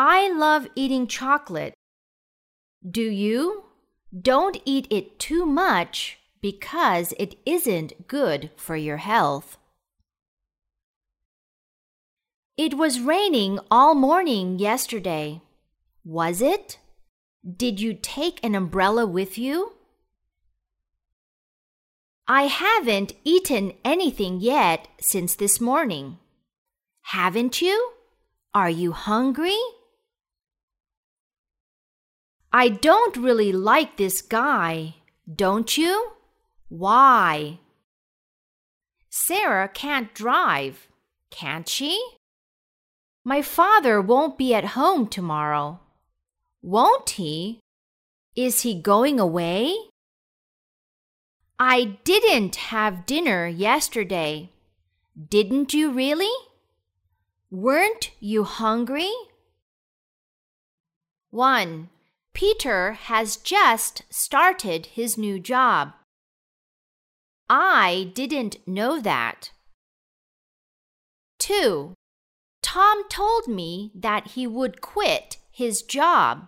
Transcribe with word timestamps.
I 0.00 0.32
love 0.32 0.68
eating 0.76 1.08
chocolate. 1.08 1.74
Do 2.88 3.02
you? 3.02 3.64
Don't 4.16 4.62
eat 4.64 4.86
it 4.90 5.18
too 5.18 5.44
much 5.44 6.20
because 6.40 7.12
it 7.18 7.34
isn't 7.44 8.06
good 8.06 8.52
for 8.54 8.76
your 8.76 8.98
health. 8.98 9.58
It 12.56 12.74
was 12.74 13.00
raining 13.00 13.58
all 13.72 13.96
morning 13.96 14.60
yesterday. 14.60 15.42
Was 16.04 16.40
it? 16.40 16.78
Did 17.44 17.80
you 17.80 17.92
take 17.92 18.38
an 18.44 18.54
umbrella 18.54 19.04
with 19.04 19.36
you? 19.36 19.72
I 22.28 22.42
haven't 22.42 23.14
eaten 23.24 23.72
anything 23.84 24.38
yet 24.38 24.86
since 25.00 25.34
this 25.34 25.60
morning. 25.60 26.18
Haven't 27.02 27.60
you? 27.60 27.94
Are 28.54 28.70
you 28.70 28.92
hungry? 28.92 29.58
I 32.60 32.70
don't 32.70 33.16
really 33.16 33.52
like 33.52 33.96
this 33.96 34.20
guy, 34.20 34.96
don't 35.32 35.78
you? 35.78 36.10
Why? 36.68 37.60
Sarah 39.08 39.68
can't 39.68 40.12
drive, 40.12 40.88
can't 41.30 41.68
she? 41.68 42.02
My 43.24 43.42
father 43.42 44.00
won't 44.00 44.36
be 44.36 44.54
at 44.54 44.74
home 44.74 45.06
tomorrow. 45.06 45.78
Won't 46.60 47.10
he? 47.10 47.60
Is 48.34 48.62
he 48.62 48.74
going 48.74 49.20
away? 49.20 49.76
I 51.60 51.98
didn't 52.02 52.56
have 52.74 53.06
dinner 53.06 53.46
yesterday. 53.46 54.50
Didn't 55.16 55.74
you 55.74 55.92
really? 55.92 56.34
Weren't 57.52 58.10
you 58.18 58.42
hungry? 58.42 59.12
1. 61.30 61.90
Peter 62.38 62.92
has 62.92 63.36
just 63.36 64.02
started 64.10 64.86
his 64.86 65.18
new 65.18 65.40
job. 65.40 65.94
I 67.50 68.12
didn't 68.14 68.58
know 68.64 69.00
that. 69.00 69.50
2. 71.40 71.94
Tom 72.62 73.08
told 73.08 73.48
me 73.48 73.90
that 73.92 74.28
he 74.28 74.46
would 74.46 74.80
quit 74.80 75.38
his 75.50 75.82
job. 75.82 76.46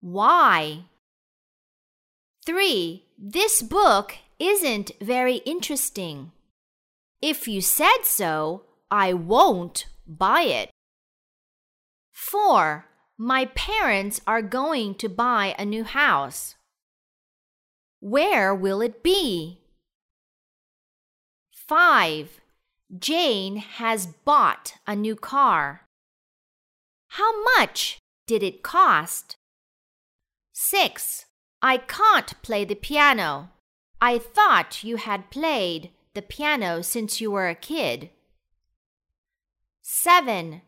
Why? 0.00 0.84
3. 2.46 3.06
This 3.18 3.60
book 3.60 4.18
isn't 4.38 4.92
very 5.00 5.38
interesting. 5.38 6.30
If 7.20 7.48
you 7.48 7.60
said 7.60 8.04
so, 8.04 8.62
I 8.88 9.14
won't 9.14 9.86
buy 10.06 10.42
it. 10.42 10.70
4. 12.12 12.86
My 13.26 13.46
parents 13.46 14.20
are 14.26 14.42
going 14.42 14.96
to 14.96 15.08
buy 15.08 15.54
a 15.58 15.64
new 15.64 15.82
house. 15.82 16.56
Where 18.00 18.54
will 18.54 18.82
it 18.82 19.02
be? 19.02 19.62
5. 21.50 22.42
Jane 22.98 23.56
has 23.56 24.06
bought 24.06 24.74
a 24.86 24.94
new 24.94 25.16
car. 25.16 25.86
How 27.16 27.32
much 27.56 27.96
did 28.26 28.42
it 28.42 28.62
cost? 28.62 29.36
6. 30.52 31.24
I 31.62 31.78
can't 31.78 32.42
play 32.42 32.66
the 32.66 32.74
piano. 32.74 33.48
I 34.02 34.18
thought 34.18 34.84
you 34.84 34.96
had 34.96 35.30
played 35.30 35.88
the 36.12 36.20
piano 36.20 36.82
since 36.82 37.22
you 37.22 37.30
were 37.30 37.48
a 37.48 37.54
kid. 37.54 38.10
7. 39.80 40.60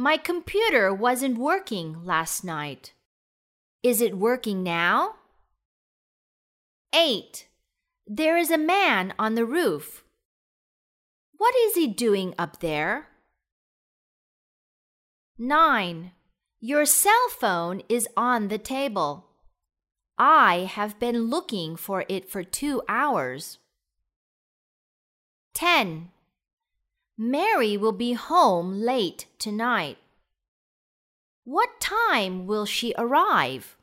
My 0.00 0.16
computer 0.16 0.94
wasn't 0.94 1.36
working 1.36 2.06
last 2.06 2.42
night. 2.42 2.94
Is 3.82 4.00
it 4.00 4.16
working 4.16 4.62
now? 4.62 5.16
8. 6.94 7.46
There 8.06 8.38
is 8.38 8.50
a 8.50 8.56
man 8.56 9.12
on 9.18 9.34
the 9.34 9.44
roof. 9.44 10.02
What 11.36 11.54
is 11.54 11.74
he 11.74 11.86
doing 11.86 12.34
up 12.38 12.60
there? 12.60 13.08
9. 15.36 16.12
Your 16.60 16.86
cell 16.86 17.28
phone 17.38 17.82
is 17.90 18.08
on 18.16 18.48
the 18.48 18.56
table. 18.56 19.26
I 20.16 20.60
have 20.60 20.98
been 20.98 21.28
looking 21.28 21.76
for 21.76 22.06
it 22.08 22.26
for 22.26 22.42
two 22.42 22.80
hours. 22.88 23.58
10. 25.52 26.10
Mary 27.22 27.76
will 27.76 27.92
be 27.92 28.14
home 28.14 28.80
late 28.80 29.26
tonight. 29.38 29.98
What 31.44 31.78
time 31.78 32.46
will 32.46 32.64
she 32.64 32.94
arrive? 32.96 33.76